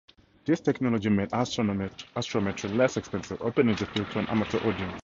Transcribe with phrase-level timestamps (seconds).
[0.45, 4.99] This technology made astrometry less expensive, opening the field to an amateur audience.